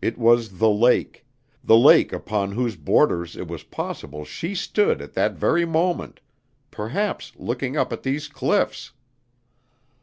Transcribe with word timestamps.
It 0.00 0.16
was 0.16 0.56
the 0.56 0.70
lake 0.70 1.26
the 1.62 1.76
lake 1.76 2.10
upon 2.10 2.52
whose 2.52 2.74
borders 2.74 3.36
it 3.36 3.46
was 3.48 3.64
possible 3.64 4.24
she 4.24 4.54
stood 4.54 5.02
at 5.02 5.12
that 5.12 5.34
very 5.34 5.66
moment, 5.66 6.20
perhaps 6.70 7.32
looking 7.36 7.76
up 7.76 7.92
at 7.92 8.02
these 8.02 8.28
cliffs. 8.28 8.92